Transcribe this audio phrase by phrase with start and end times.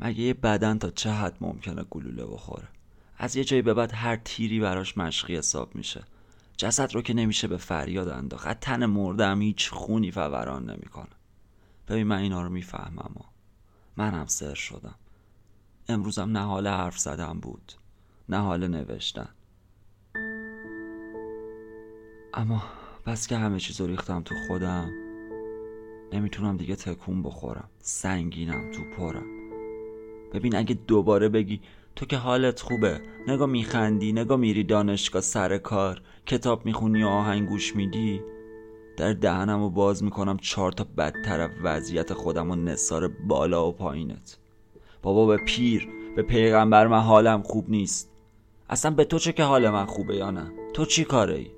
[0.00, 2.68] مگه یه بدن تا چه حد ممکنه گلوله بخوره
[3.18, 6.04] از یه جایی به بعد هر تیری براش مشقی حساب میشه.
[6.56, 8.46] جسد رو که نمیشه به فریاد انداخت.
[8.46, 11.08] از تن مردم هیچ خونی فوران نمی‌کنه.
[11.88, 13.22] ببین من اینا رو می‌فهمم و
[13.96, 14.94] منم سر شدم.
[15.88, 17.72] امروزم نه حال حرف زدن بود
[18.28, 19.28] نه حال نوشتن.
[22.34, 22.62] اما
[23.06, 24.90] بس که همه چیز رو ریختم تو خودم
[26.12, 27.68] نمی‌تونم دیگه تکون بخورم.
[27.78, 29.35] سنگینم تو پرم.
[30.36, 31.60] ببین اگه دوباره بگی
[31.96, 37.48] تو که حالت خوبه نگاه میخندی نگاه میری دانشگاه سر کار کتاب می‌خونی و آهنگ
[37.48, 38.20] گوش میدی
[38.96, 44.38] در دهنم رو باز می‌کنم چهار تا بدتر وضعیت خودم و نصار بالا و پایینت.
[45.02, 48.10] بابا به پیر به پیغمبر من حالم خوب نیست.
[48.70, 51.50] اصلا به تو چه که حال من خوبه یا نه؟ تو چی کاره ای؟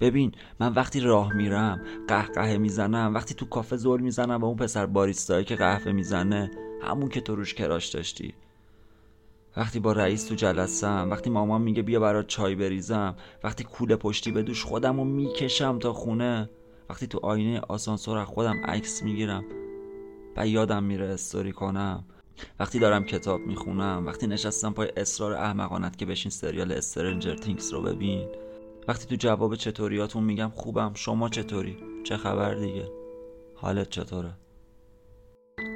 [0.00, 4.86] ببین من وقتی راه میرم قهقه می‌زنم وقتی تو کافه زور می‌زنم و اون پسر
[4.86, 6.50] باریستایی که قهوه می‌زنه
[6.82, 8.34] همون که تو روش کراش داشتی.
[9.56, 14.32] وقتی با رئیس تو جلسم وقتی مامان میگه بیا برات چای بریزم وقتی کوله پشتی
[14.32, 16.50] به دوش خودم رو می‌کشم تا خونه
[16.90, 19.44] وقتی تو آینه آسانسور از خودم عکس می‌گیرم
[20.36, 22.04] و یادم میره استوری کنم
[22.60, 27.82] وقتی دارم کتاب می‌خونم وقتی نشستم پای اصرار احمقانت که بشین سریال استرنجر تینکس رو
[27.82, 28.28] ببین
[28.88, 32.88] وقتی تو جواب چطوریاتون میگم خوبم شما چطوری؟ چه خبر دیگه؟
[33.54, 34.32] حالت چطوره؟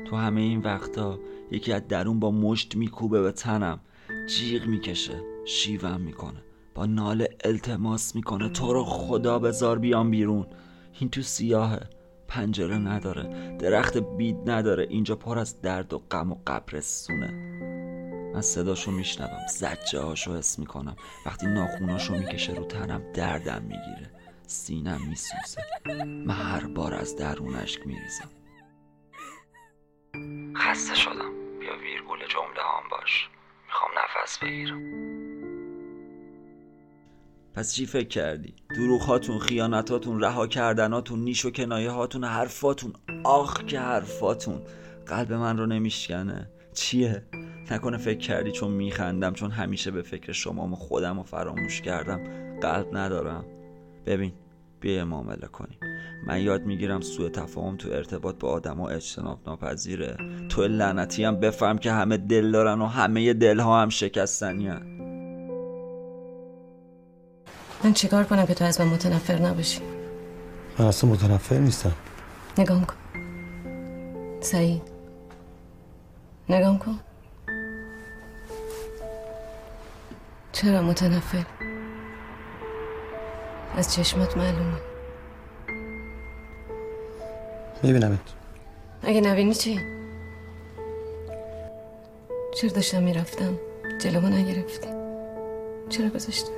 [0.05, 1.19] تو همه این وقتا
[1.51, 3.81] یکی از درون با مشت میکوبه به تنم.
[4.27, 6.43] جیغ می‌کشه شیوم می‌کنه
[6.75, 10.47] با ناله التماس می‌کنه تو رو خدا بزار بیام بیرون.
[11.01, 11.81] این تو سیاهه
[12.29, 17.31] پنجره نداره درخت بید نداره اینجا پر از درد و غم و قبرستونه.
[18.35, 20.97] من صداشو میشنوم زجه هاشو حس می‌کنم.
[21.27, 24.11] وقتی ناخوناشو می‌کشه رو تنم دردم می‌گیره.
[24.47, 25.61] سینم میسوزه.
[26.05, 28.29] من هر بار از درون اشک میریزم.
[30.75, 31.59] خسته شدم.
[31.61, 33.29] بیا ویرگول جمله هم باش.
[33.67, 34.83] می‌خوام نفس بگیرم.
[37.55, 42.93] پس چی فکر کردی؟ دروغ خیانتاتون رها کردناتون نیش و کنایه هاتون حرفاتون.
[43.25, 44.63] آخ که حرفاتون.
[45.07, 46.51] قلب من رو نمیشکنه.
[46.73, 47.23] چیه؟
[47.71, 52.25] نکنه فکر کردی چون میخندم چون همیشه به فکر شما و خودم رو فراموش کردم.
[52.61, 53.45] قلب ندارم.
[54.07, 54.33] ببین
[54.81, 55.79] بیا معامله کنیم.
[56.27, 60.17] من یاد می‌گیرم سوء تفاهم تو ارتباط با آدم ها اجتناب ناپذیره
[60.49, 64.83] تو لعنتی هم بفهم که همه دل دارن و همه دل ها هم شکستنی هن.
[67.85, 69.81] من چیکار کنم که تو از من متنفر نباشی؟
[70.79, 71.93] من اصلا متنفر نیستم.
[72.59, 72.95] نگام کن.
[74.41, 74.83] سعید.
[76.49, 76.99] نگام کن.
[80.53, 81.45] چرا متنفر؟
[83.77, 84.94] از چشمت معلومه.
[87.85, 88.19] میبینمت.
[89.03, 89.81] اگه نبینی چی؟
[92.55, 93.59] چرا داشتم می‌رفتم؟
[94.01, 94.89] جلومو نگرفتی.
[95.89, 96.51] چرا گذاشتی؟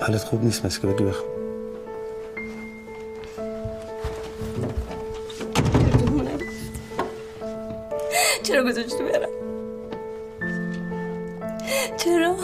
[0.00, 1.30] حالت خوب نیست مسکه بگی بخواب.
[8.42, 9.28] چرا گذاشتی برم؟
[11.96, 12.36] چرا؟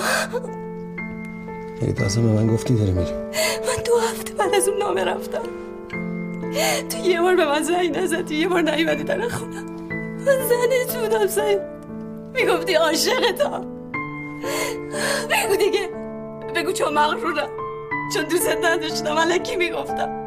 [1.83, 3.13] یعنی تازه به من گفتی داری میری.
[3.13, 5.66] من دو هفته بعد از اون نامه رفتم.
[6.91, 9.67] تو یه بار به من زنگ نزدی یه بار نیومدی در خونم
[10.19, 11.61] من زنت بودم سعید
[12.35, 13.67] می‌گفتی عاشقتم
[15.31, 15.89] بگو دیگه.
[16.55, 17.49] بگو چون مغرورم.
[18.15, 20.27] چون دوست نداشتم الکی می‌گفتم.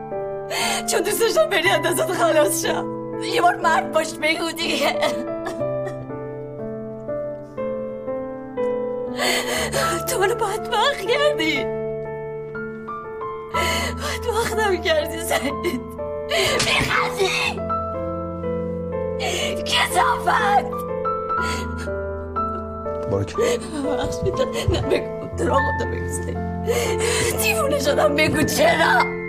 [0.91, 2.85] چون دوست داشتم بری از خلاص شم.
[3.23, 4.99] یه بار مرد باش بگو دیگه.
[10.07, 11.65] تو منو بدبخت کردی.
[13.95, 15.88] بدبختم کردی سعید
[16.29, 17.59] میخندی
[19.65, 20.65] کسافت.
[23.11, 23.35] باک.
[23.35, 24.15] بخش
[24.69, 25.27] نه بگو.
[25.37, 26.37] تو خدا بگو.
[27.43, 28.15] دیوونه شدم.
[28.15, 29.19] بگو چرا؟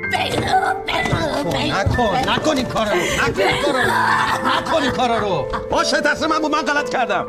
[1.71, 2.57] نکن نکن.
[2.57, 2.97] این کارا رو.
[2.97, 3.91] نکن این کارا رو.
[4.49, 5.47] نکن این کارا رو.
[5.71, 6.53] باشه دست من بود.
[6.53, 7.27] من غلط کردم.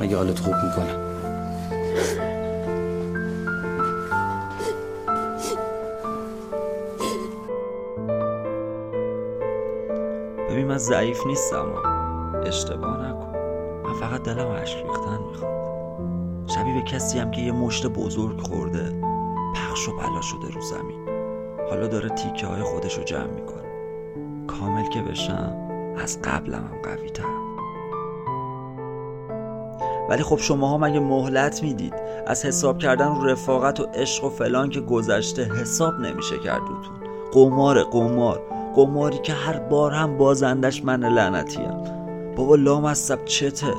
[0.00, 1.11] اگه حالت خوب می‌کنه؟
[10.52, 11.66] ببین من ضعیف نیستم
[12.46, 13.36] اشتباه نکن.
[13.84, 15.52] من فقط دلم اشک ریختن می‌خواد.
[16.46, 19.02] شبیه به کسی هم که یه مشت بزرگ خورده
[19.54, 21.08] پخش و بلا شده رو زمین.
[21.70, 23.62] حالا داره تیکه های خودش رو جمع می‌کنه.
[24.46, 25.56] کامل که بشم
[25.98, 27.42] از قبلم هم قوی ترم
[30.08, 31.94] ولی خب شماها مگه مهلت می‌دید؟
[32.26, 36.96] از حساب کردن رو رفاقت و عشق و فلان که گذشته حساب نمیشه کرد دوتون.
[37.32, 38.61] قمار قمار.
[38.74, 41.84] قماری که هر بار هم بازندش من لعنتیم
[42.36, 43.74] بابا لام از چته؟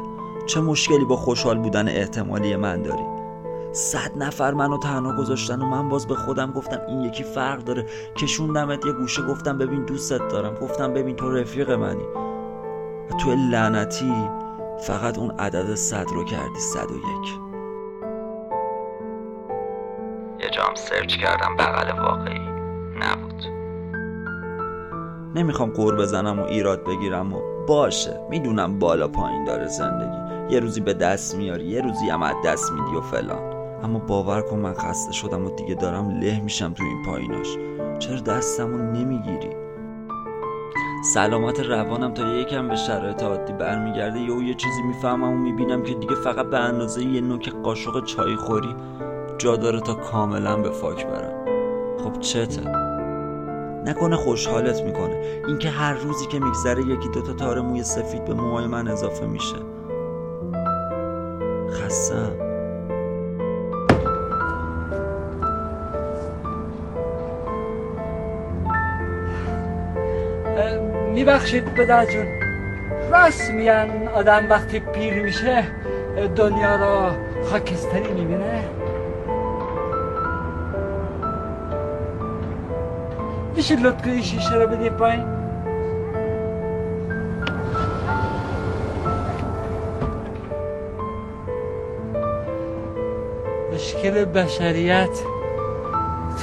[0.48, 3.04] چه مشکلی با خوشحال بودن احتمالی من داری؟
[3.74, 7.86] صد نفر منو تنها گذاشتن و من باز به خودم گفتم این یکی فرق داره.
[8.18, 10.56] کشوندمت یه گوشه گفتم ببین دوستت دارم.
[10.56, 12.04] گفتم ببین تو رفیق منی.
[13.12, 14.14] و تو لعنتی
[14.80, 17.40] فقط اون عدد صد رو کردی صد و یک.
[20.40, 22.40] یه جام سرچ کردم بغل واقعی
[23.00, 23.33] نبود.
[25.36, 28.20] نمی‌خوام قور بزنم و ایراد بگیرم و باشه.
[28.30, 30.54] می‌دونم بالا پایین داره زندگی.
[30.54, 33.54] یه روزی به دست میاری یه روزی هم از دست میدی و فلان.
[33.84, 37.58] اما باور کن من خسته شدم و دیگه دارم له میشم تو این پاییناش.
[38.00, 39.50] چرا دستمو نمی‌گیری؟
[41.14, 44.20] سلامت روانم تا یکم به شرایط عادی برمیگرده.
[44.20, 48.36] یا یه چیزی می‌فهمم و می‌بینم که دیگه فقط به اندازه یه نوک قاشق چای
[48.36, 48.76] خوری
[49.38, 51.46] جا داره تا کاملا به فاک برم.
[52.04, 52.83] خب چته؟
[53.86, 55.16] نکنه خوشحالت می‌کنه.
[55.48, 59.56] اینکه هر روزی که میگذره یکی دوتا تار موی سفید به موهای من اضافه میشه.
[61.72, 62.32] خستم
[71.14, 72.26] میبخشید پدر جون.
[73.12, 75.64] راست میگن آدم وقتی پیر میشه
[76.36, 77.12] دنیا را
[77.44, 78.64] خاکستری می‌بینه.
[83.64, 85.24] میشه لطفا شیشه رو بدی پایین؟
[93.74, 95.10] مشکل بشریت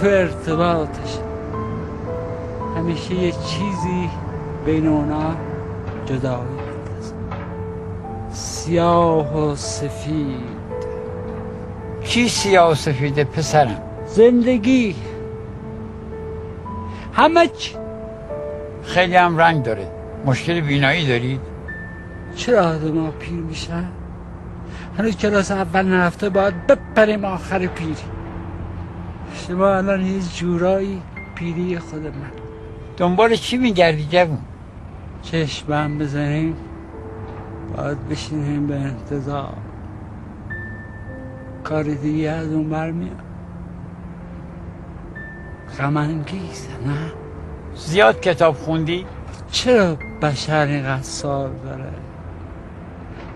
[0.00, 1.19] تو ارتباطش.
[2.76, 4.11] همیشه یه چیزی
[4.66, 5.34] بین اونا
[6.06, 6.44] جدایی
[8.32, 10.61] سیاه و سفید.
[12.05, 15.09] کی سیاه و سفیده پسرم؟ زندگی.
[17.20, 17.76] همه چی
[18.82, 19.88] خیلی هم رنگ داره.
[20.26, 21.40] مشکل بینایی دارید؟
[22.37, 23.84] چرا آدم پیر میشن
[24.99, 27.94] هنوز کلاس اول نرفته باید بپریم آخر پیری
[29.34, 31.02] شما الان هیچ جورایی
[31.34, 32.32] پیری خود من.
[32.96, 34.38] دنبال چی میگردی جوون؟
[35.23, 36.56] چشمم بزنیم.
[37.76, 39.55] باید بشینیم به انتظار.
[41.64, 43.29] کار دیگه از اون برمیاد
[45.80, 47.12] غم انگیزه نه
[47.74, 49.06] زیاد کتاب خوندی؟
[49.50, 51.92] چرا بشر اینقدر سال داره؟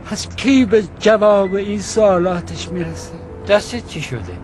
[0.04, 3.12] پس کی به جواب این سوالاتش می‌رسه؟
[3.48, 4.38] دستت چی شده؟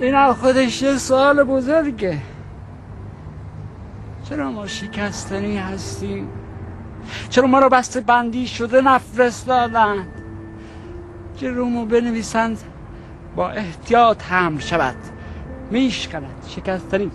[0.00, 2.18] این خودش یه سوال بزرگه.
[4.28, 6.28] چرا ما شکستنی هستیم؟
[7.30, 10.06] چرا ما رو بسته بندی شده نفرستادن؟
[11.36, 12.58] چه رومو بنویسند
[13.36, 14.96] با احتیاط هم شود.
[15.70, 16.44] میشکند.
[16.48, 17.10] شکستنی.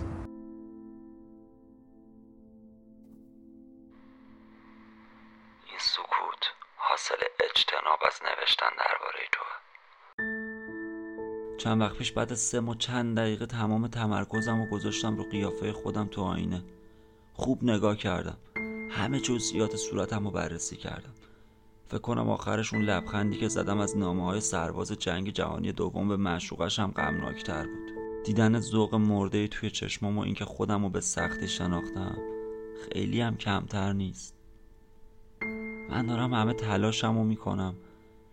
[5.69, 6.43] این سکوت
[6.75, 7.15] حاصل
[7.49, 9.43] اجتناب از نوشتن درباره تو.
[11.57, 15.73] چند وقت پیش بعد از سه و چند دقیقه تمام تمرکزم و گذاشتم رو قیافه
[15.73, 16.63] خودم تو آینه.
[17.33, 18.37] خوب نگاه کردم.
[18.91, 21.13] همه جزئیات صورتم رو بررسی کردم.
[21.87, 26.17] فکر کنم آخرش اون لبخندی که زدم از نامه های سرباز جنگ جهانی دوم به
[26.17, 27.92] معشوقش هم غمناکتر بود.
[28.25, 32.17] دیدن ذوق مرده توی چشمام و اینکه خودم رو به سختی شناختم.
[32.91, 34.35] خیلی هم کمتر نیست.
[35.89, 37.75] من دارم همه تلاشم رو می‌کنم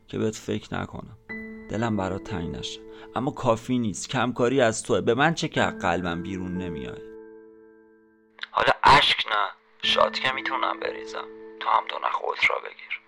[0.09, 1.19] که بهت فکر نکنم.
[1.71, 2.81] دلم برات تنگ نشه.
[3.15, 4.09] اما کافی نیست.
[4.09, 5.01] کمکاری از توه.
[5.01, 7.01] به من چه که قلبم بیرون نمیای
[8.51, 9.49] حالا اشک نه.
[9.83, 11.25] شاد که می‌تونم بریزم.
[11.61, 12.21] تو هم دو نخ
[12.51, 13.01] را بگیر.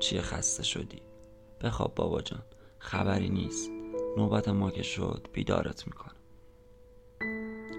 [0.00, 1.02] چیه خسته شدی؟
[1.64, 2.42] بخواب بابا جان.
[2.78, 3.81] خبری نیست.
[4.16, 6.16] نوبت ما که شد بیدارت می‌کنم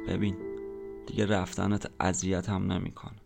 [0.08, 0.36] ببین
[1.08, 3.20] دیگه رفتنت اذیت هم نمی‌کنه.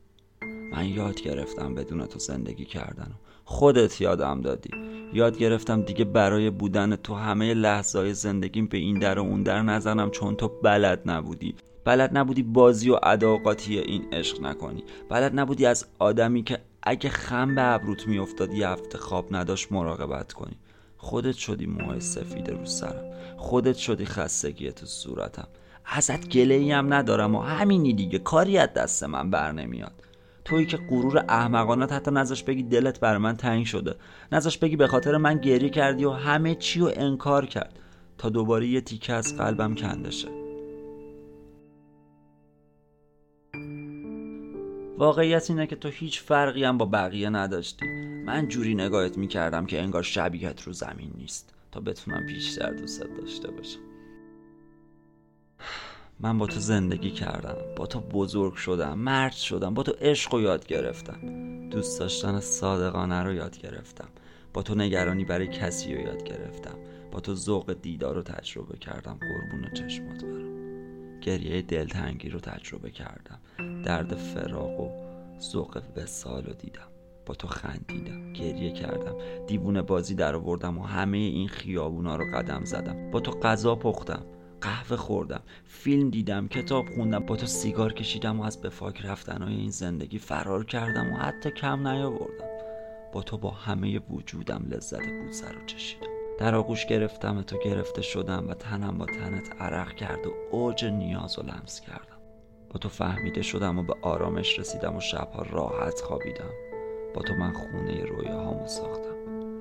[0.72, 3.14] من یاد گرفتم بدون تو زندگی کردن
[3.46, 4.70] خودت یادم دادی.
[5.14, 9.62] یاد گرفتم دیگه برای بودن تو همه لحظه زندگیم به این در و اون در
[9.62, 11.56] نزنم چون تو بلد نبودی.
[11.86, 14.84] بلد نبودی بازی و اداقاتی این عشق نکنی.
[15.10, 20.58] بلد نبودی از آدمی که اگه خم به ابروت میافتاد یه خواب نداشت مراقبت کنی.
[20.98, 23.06] خودت شدی موهای سفید رو سرم.
[23.38, 25.48] خودت شدی خستگی تو صورتم.
[25.86, 28.20] ازت گله هم ندارم و همینی دیگه.
[28.20, 30.04] کاری از دست من بر نمیاد.
[30.46, 33.96] تویی که غرور احمقانه حتی نذاش بگی دلت بر من تنگ شده.
[34.32, 37.80] نذاش بگی به خاطر من گریه کردی و همه چی رو انکار کرد.
[38.18, 40.47] تا دوباره یه تیکه از قلبم کندشه
[44.98, 47.86] واقعیت اینه که تو هیچ فرقی هم با بقیه نداشتی.
[48.26, 51.54] من جوری نگاهت می‌کردم که انگار شبیهت رو زمین نیست.
[51.72, 53.80] تا بتونم بیشتر دوست داشته باشم.
[56.20, 57.56] من با تو زندگی کردم.
[57.76, 59.74] با تو بزرگ شدم مرد شدم.
[59.74, 61.20] با تو عشق رو یاد گرفتم.
[61.70, 64.10] دوست داشتن صادقانه رو یاد گرفتم.
[64.54, 66.76] با تو نگرانی برای کسی رو یاد گرفتم.
[67.12, 69.20] با تو ذوق دیدار رو تجربه کردم.
[69.22, 70.58] قربون چشمات برم.
[71.20, 73.40] گریه دلتنگی رو تجربه کردم.
[73.88, 74.90] درد فراق و
[75.42, 76.88] ذوق وسال رو دیدم.
[77.26, 79.16] با تو خندیدم گریه کردم
[79.48, 83.12] دیوونه بازی در آوردم و همه این خیابونا رو قدم زدم.
[83.12, 84.26] با تو غذا پختم
[84.62, 89.56] قهوه خوردم فیلم دیدم کتاب خوندم با تو سیگار کشیدم و از به فاک رفتنهای
[89.56, 92.48] این زندگی فرار کردم و حتی کم نیاوردم.
[93.14, 96.08] با تو با همه وجودم لذت بوسه رو چشیدم.
[96.40, 101.40] در آغوش گرفتم تو گرفته شدم و تنم با تنت عرق کرد و اوج نیاز
[101.40, 102.17] و لمس کردم.
[102.70, 106.50] با تو فهمیده شدم و به آرامش رسیدم و شبها راحت خوابیدم.
[107.14, 109.18] با تو من خونه رویاهامو ساختم.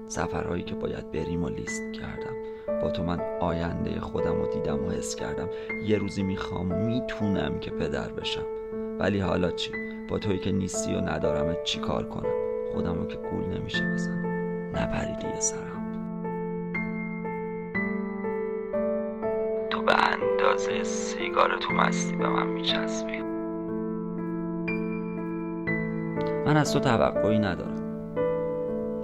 [0.08, 2.36] سفرهایی که باید بریم و لیست کردم.
[2.82, 5.48] با تو من آینده خودم رو دیدم و حس کردم.
[5.84, 8.46] یه روزی می‌خوام می‌تونم که پدر بشم.
[8.98, 9.70] ولی حالا چی؟
[10.08, 12.32] با توی که نیستی و ندارم چی کار کنم؟
[12.72, 14.26] خودم رو که گول نمیشه بزنم
[14.76, 15.75] نپریدی سرم.
[20.56, 23.22] اندازه سیگار تو مستی به من میچسبی.
[26.46, 27.82] من از تو توقعی ندارم.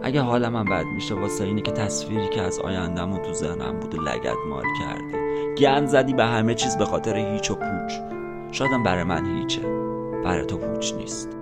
[0.03, 3.95] اگه حال من بد میشه واسه اینه که تصویری که از آیندهمون تو ذهنم بود
[3.95, 5.19] و لگت مال کردی.
[5.55, 7.93] گند زدی به همه چیز به خاطر هیچ و پوچ.
[8.51, 9.63] شادم برای من هیچه.
[10.25, 11.37] برای تو پوچ نیست.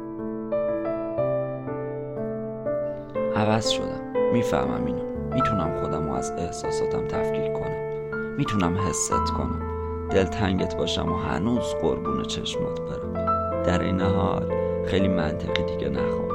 [3.37, 4.31] عوض شدم.
[4.33, 5.35] می‌فهمم اینو.
[5.35, 8.37] می‌تونم خودم رو از احساساتم تفکیک کنم.
[8.39, 9.70] می‌تونم حست کنم.
[10.11, 13.15] دلتنگت باشم و هنوز قربون چشمات برم.
[13.63, 14.53] در این حال
[14.87, 16.31] خیلی منطقی دیگه نخواهد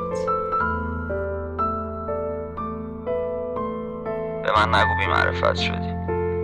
[4.43, 5.93] به من نگو بی معرفت شدی.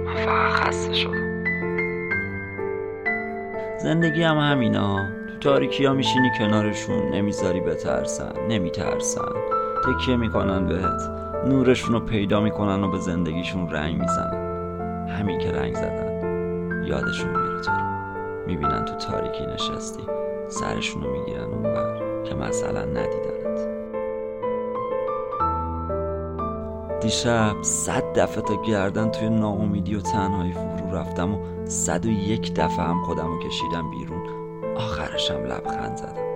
[0.05, 1.41] من فقط خسته شدم.
[3.77, 4.97] زندگی هم همینا.
[5.27, 9.31] تو تاریکی ها میشینی کنارشون نمی‌ذاری بترسن نمیترسن.
[9.85, 11.01] تکیه می‌کنن بهت.
[11.47, 15.07] نورشون رو پیدا می‌کنن و به زندگیشون رنگ می‌زنن.
[15.09, 16.10] همین که رنگ زدن.
[16.85, 17.71] یادشون میره تو.
[18.47, 20.03] می‌بینن تو تاریکی نشستی.
[20.47, 23.41] سرشون رو می‌گیرن اونور که مثلا ندیدنت.
[27.01, 32.53] دیشب صد دفعه تا گردن توی ناامیدی و تنهایی فرو رفتم و صد و یک
[32.53, 34.21] دفعه هم خودم رو کشیدم بیرون.
[34.75, 36.31] آخرشم لبخند زدم.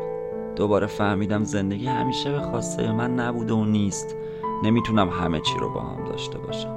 [0.55, 4.15] دوباره فهمیدم زندگی همیشه به خواسته من نبوده و نیست.
[4.63, 6.75] نمی‌تونم همه چی رو با هم داشته باشم.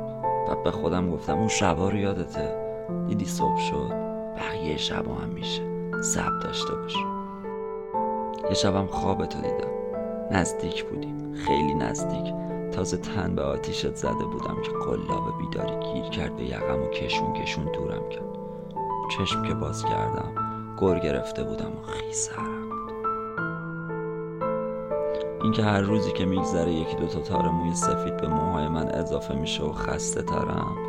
[0.49, 2.68] و به خودم گفتم اون شبا رو یادته.
[3.09, 3.93] دیدی صبح شد
[4.37, 5.63] بقیه شبا هم میشه.
[6.03, 6.97] سب داشته باش.
[8.49, 9.71] یه شبم خوابتو دیدم.
[10.31, 11.35] نزدیک بودیم.
[11.35, 12.35] خیلی نزدیک.
[12.73, 17.33] تازه تن به آتیشت زده بودم که قلاب بیداری گیر کرد به یقم و کشون
[17.33, 18.39] کشون دورم کرد.
[19.11, 20.33] چشم که باز کردم
[20.81, 22.93] گر گرفته بودم و خیسرم بود.
[25.43, 29.63] اینکه هر روزی که میگذره یکی دوتا تار موی سفید به موهای من اضافه میشه
[29.63, 30.88] و خسته ترم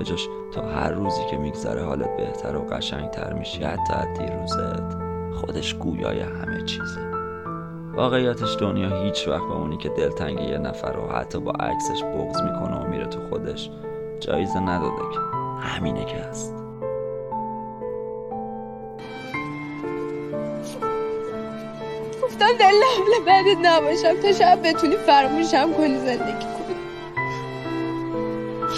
[0.00, 4.96] به جاش تا هر روزی که میگذره حالت بهتر و قشنگتر میشی حتی از دیروزت
[5.34, 7.00] خودش گویای همه چیزه.
[7.94, 12.42] واقعیتش دنیا هیچ وقت به اونی که دلتنگ یه نفر رو حتی با عکسش بغض
[12.42, 13.70] می‌کنه و میره تو خودش
[14.20, 15.20] جایزه نداده که.
[15.60, 16.54] همینه که هست.
[22.22, 24.22] گفتم در لحظه بعدت نباشم.
[24.22, 26.59] تا شب بتونی فراموشم کنی زندگی.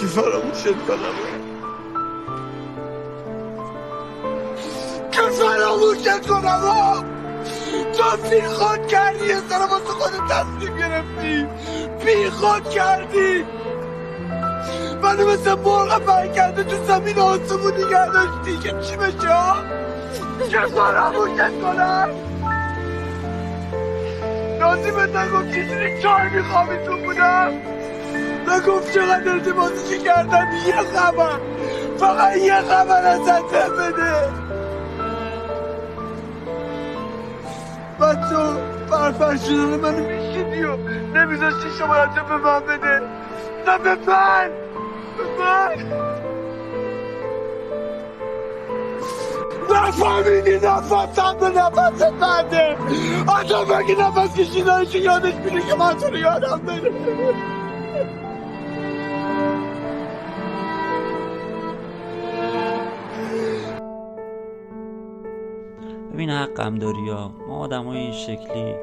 [0.03, 1.15] کی فراموشت کنم
[5.11, 7.03] که فراموشت کنم
[7.93, 11.47] تو بی خود کردی یه سر واسه خودت تصمیم گرفتی.
[12.05, 13.45] بی خود کردی.
[15.03, 19.27] منو مثل مرغ پر کرده تو زمین آسمون نگه داشتی که چی بشه
[20.49, 22.09] که فراموشت کنم.
[24.59, 27.51] نازی به نگفتی زیر چای میخوابیتون بودم؟
[28.49, 31.39] نگفت چقدر ارتباطشی کردم؟ یه خبر.
[31.97, 34.29] فقط یه خبر ازت بده.
[37.99, 38.59] و تو
[38.91, 40.77] برفر شدن منو میشیدی و
[41.15, 43.01] نمیذاشتی شمارت به من بده.
[43.67, 44.49] نه به من.
[45.17, 46.03] به من.
[49.71, 52.77] نفهمیدی نفسم به نفس بنده
[53.27, 56.91] آدم اگه نفس کشیدنش یادش میره که من تو رو یادم بره
[66.13, 68.75] ببین حقم داری ها ما آدم های این شکلی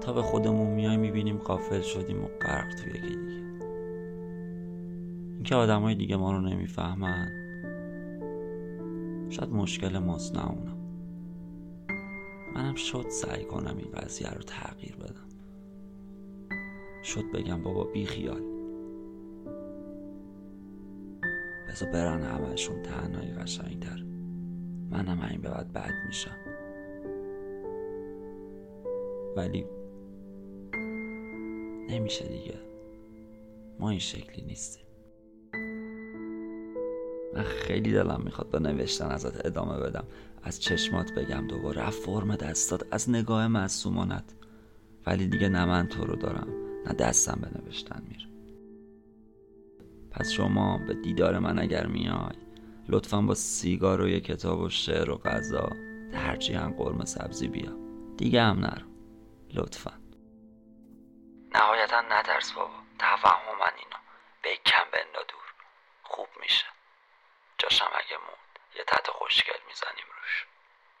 [0.00, 3.46] تا به خودمون میای می‌بینیم قافل شدیم و غرق توی یکی دیگه.
[5.34, 7.28] اینکه آدم های دیگه ما رو نمی‌فهمن
[9.28, 10.76] شاید مشکل ماست نه اونم.
[12.54, 15.28] منم شد سعی کنم این قضیه رو تغییر بدم.
[17.02, 18.42] شد بگم بابا بی خیال.
[21.68, 24.04] بذار برن همشون تنهایی قشنگتر.
[24.90, 26.45] منم همین به بعد بد میشم.
[29.36, 29.66] ولی
[31.88, 32.54] نمیشه دیگه.
[33.80, 34.82] ما این شکلی نیستیم.
[37.34, 40.04] من خیلی دلم می‌خواد با نوشتن ازت ادامه بدم.
[40.42, 41.82] از چشمات بگم دوباره.
[41.82, 44.34] از فرم دستات از نگاه معصومانت.
[45.06, 46.48] ولی دیگه نه من تو رو دارم
[46.86, 48.26] نه دستم به نوشتن میره.
[50.10, 52.36] پس شما به دیدار من اگر میای
[52.88, 55.70] لطفا با سیگار و یه کتاب و شعر و غذا
[56.12, 57.72] ترجیحاً قرمه سبزی بیا.
[58.16, 58.95] دیگه هم نرو.
[59.54, 60.00] لطفا.
[61.54, 62.82] نهایتا نترس بابا.
[62.98, 63.96] تفهم من اینو.
[64.56, 65.54] کم بندا دور.
[66.02, 66.66] خوب میشه.
[67.58, 68.58] جاشم اگه موند.
[68.74, 69.58] یه تحت خوشگل